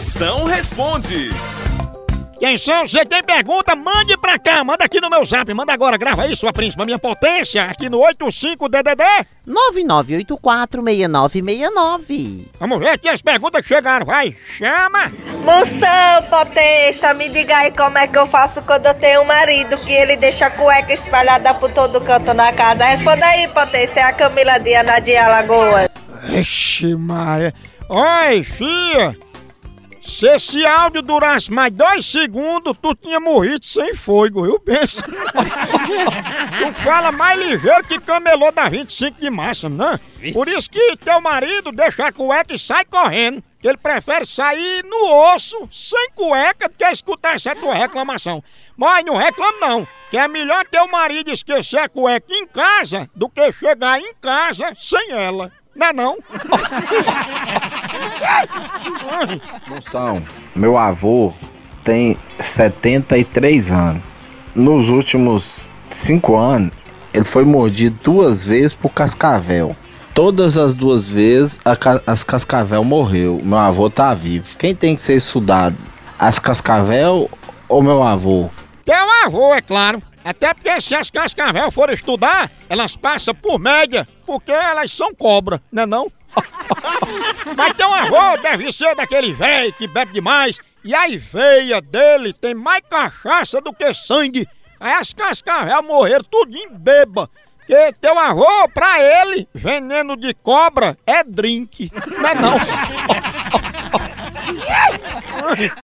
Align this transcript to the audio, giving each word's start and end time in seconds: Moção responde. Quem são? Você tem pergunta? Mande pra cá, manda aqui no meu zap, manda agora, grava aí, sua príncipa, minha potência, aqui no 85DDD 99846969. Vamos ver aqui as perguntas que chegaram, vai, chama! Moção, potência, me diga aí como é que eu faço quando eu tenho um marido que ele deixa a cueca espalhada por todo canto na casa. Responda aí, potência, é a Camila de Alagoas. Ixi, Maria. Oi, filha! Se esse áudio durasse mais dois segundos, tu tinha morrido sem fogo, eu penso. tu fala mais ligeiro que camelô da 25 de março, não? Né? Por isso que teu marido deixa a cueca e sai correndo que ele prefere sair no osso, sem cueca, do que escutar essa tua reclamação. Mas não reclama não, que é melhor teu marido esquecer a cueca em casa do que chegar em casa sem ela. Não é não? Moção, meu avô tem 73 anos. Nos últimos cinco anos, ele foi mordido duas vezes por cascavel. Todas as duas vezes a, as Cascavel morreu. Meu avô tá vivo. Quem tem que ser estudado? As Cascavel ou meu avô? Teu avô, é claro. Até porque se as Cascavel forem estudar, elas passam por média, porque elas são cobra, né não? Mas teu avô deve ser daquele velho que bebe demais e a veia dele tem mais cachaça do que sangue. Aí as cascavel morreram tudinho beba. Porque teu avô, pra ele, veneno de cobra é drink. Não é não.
Moção 0.00 0.44
responde. 0.44 1.28
Quem 2.38 2.56
são? 2.56 2.86
Você 2.86 3.04
tem 3.04 3.20
pergunta? 3.20 3.74
Mande 3.74 4.16
pra 4.16 4.38
cá, 4.38 4.62
manda 4.62 4.84
aqui 4.84 5.00
no 5.00 5.10
meu 5.10 5.24
zap, 5.24 5.52
manda 5.52 5.72
agora, 5.72 5.96
grava 5.96 6.22
aí, 6.22 6.36
sua 6.36 6.52
príncipa, 6.52 6.84
minha 6.84 7.00
potência, 7.00 7.64
aqui 7.64 7.88
no 7.88 7.98
85DDD 7.98 9.26
99846969. 10.30 12.48
Vamos 12.60 12.78
ver 12.78 12.90
aqui 12.90 13.08
as 13.08 13.20
perguntas 13.20 13.60
que 13.62 13.66
chegaram, 13.74 14.06
vai, 14.06 14.36
chama! 14.56 15.10
Moção, 15.44 16.22
potência, 16.30 17.12
me 17.14 17.28
diga 17.28 17.56
aí 17.56 17.72
como 17.72 17.98
é 17.98 18.06
que 18.06 18.20
eu 18.20 18.26
faço 18.28 18.62
quando 18.62 18.86
eu 18.86 18.94
tenho 18.94 19.22
um 19.22 19.24
marido 19.24 19.76
que 19.78 19.90
ele 19.92 20.16
deixa 20.16 20.46
a 20.46 20.50
cueca 20.50 20.92
espalhada 20.94 21.54
por 21.54 21.72
todo 21.72 22.00
canto 22.02 22.32
na 22.34 22.52
casa. 22.52 22.84
Responda 22.84 23.26
aí, 23.26 23.48
potência, 23.48 23.98
é 23.98 24.02
a 24.04 24.12
Camila 24.12 24.58
de 24.60 25.16
Alagoas. 25.16 25.88
Ixi, 26.32 26.94
Maria. 26.94 27.52
Oi, 27.90 28.44
filha! 28.44 29.18
Se 30.00 30.26
esse 30.28 30.64
áudio 30.64 31.02
durasse 31.02 31.50
mais 31.52 31.72
dois 31.72 32.06
segundos, 32.06 32.76
tu 32.80 32.94
tinha 32.94 33.18
morrido 33.18 33.64
sem 33.66 33.94
fogo, 33.94 34.46
eu 34.46 34.58
penso. 34.60 35.02
tu 35.02 36.72
fala 36.82 37.10
mais 37.10 37.38
ligeiro 37.38 37.84
que 37.84 37.98
camelô 38.00 38.52
da 38.52 38.68
25 38.68 39.20
de 39.20 39.28
março, 39.30 39.68
não? 39.68 39.92
Né? 39.92 40.00
Por 40.32 40.48
isso 40.48 40.70
que 40.70 40.96
teu 40.98 41.20
marido 41.20 41.72
deixa 41.72 42.06
a 42.06 42.12
cueca 42.12 42.54
e 42.54 42.58
sai 42.58 42.84
correndo 42.84 43.42
que 43.60 43.66
ele 43.68 43.76
prefere 43.76 44.24
sair 44.24 44.84
no 44.84 45.06
osso, 45.34 45.56
sem 45.70 46.10
cueca, 46.14 46.68
do 46.68 46.74
que 46.76 46.84
escutar 46.84 47.34
essa 47.34 47.54
tua 47.56 47.74
reclamação. 47.74 48.42
Mas 48.76 49.04
não 49.04 49.16
reclama 49.16 49.48
não, 49.60 49.88
que 50.10 50.16
é 50.16 50.28
melhor 50.28 50.64
teu 50.66 50.86
marido 50.88 51.30
esquecer 51.30 51.78
a 51.78 51.88
cueca 51.88 52.32
em 52.32 52.46
casa 52.46 53.08
do 53.14 53.28
que 53.28 53.52
chegar 53.52 54.00
em 54.00 54.14
casa 54.20 54.72
sem 54.76 55.10
ela. 55.10 55.50
Não 55.74 55.86
é 55.86 55.92
não? 55.92 56.18
Moção, 59.68 60.22
meu 60.54 60.76
avô 60.76 61.32
tem 61.84 62.16
73 62.40 63.72
anos. 63.72 64.02
Nos 64.54 64.88
últimos 64.88 65.70
cinco 65.88 66.36
anos, 66.36 66.72
ele 67.14 67.24
foi 67.24 67.44
mordido 67.44 67.98
duas 68.02 68.44
vezes 68.44 68.72
por 68.72 68.90
cascavel. 68.92 69.76
Todas 70.18 70.56
as 70.56 70.74
duas 70.74 71.08
vezes 71.08 71.60
a, 71.64 71.76
as 72.04 72.24
Cascavel 72.24 72.82
morreu. 72.82 73.38
Meu 73.40 73.56
avô 73.56 73.88
tá 73.88 74.12
vivo. 74.14 74.46
Quem 74.58 74.74
tem 74.74 74.96
que 74.96 75.02
ser 75.02 75.14
estudado? 75.14 75.76
As 76.18 76.40
Cascavel 76.40 77.30
ou 77.68 77.80
meu 77.84 78.02
avô? 78.02 78.50
Teu 78.84 78.96
avô, 79.24 79.54
é 79.54 79.62
claro. 79.62 80.02
Até 80.24 80.52
porque 80.54 80.80
se 80.80 80.96
as 80.96 81.08
Cascavel 81.08 81.70
forem 81.70 81.94
estudar, 81.94 82.50
elas 82.68 82.96
passam 82.96 83.32
por 83.32 83.60
média, 83.60 84.08
porque 84.26 84.50
elas 84.50 84.92
são 84.92 85.14
cobra, 85.14 85.62
né 85.70 85.86
não? 85.86 86.10
Mas 87.56 87.76
teu 87.76 87.94
avô 87.94 88.42
deve 88.42 88.72
ser 88.72 88.96
daquele 88.96 89.32
velho 89.32 89.72
que 89.74 89.86
bebe 89.86 90.10
demais 90.10 90.58
e 90.84 90.96
a 90.96 91.06
veia 91.16 91.80
dele 91.80 92.32
tem 92.32 92.56
mais 92.56 92.82
cachaça 92.90 93.60
do 93.60 93.72
que 93.72 93.94
sangue. 93.94 94.48
Aí 94.80 94.90
as 94.94 95.12
cascavel 95.14 95.80
morreram 95.84 96.24
tudinho 96.28 96.76
beba. 96.76 97.30
Porque 97.68 97.92
teu 98.00 98.18
avô, 98.18 98.66
pra 98.72 98.98
ele, 98.98 99.46
veneno 99.54 100.16
de 100.16 100.32
cobra 100.32 100.96
é 101.06 101.22
drink. 101.22 101.90
Não 102.18 102.26
é 102.28 102.34
não. 102.34 102.56